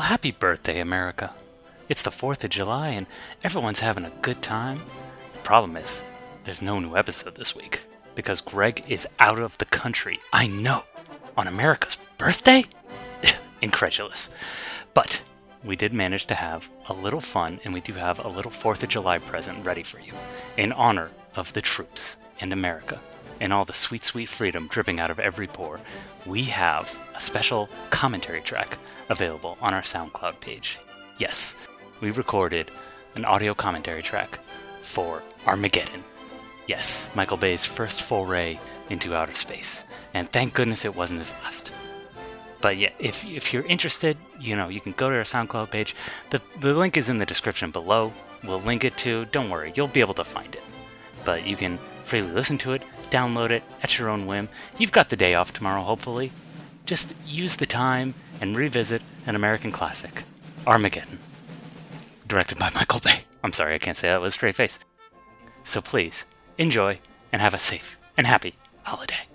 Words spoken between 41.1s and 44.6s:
his last. But yeah, if, if you're interested, you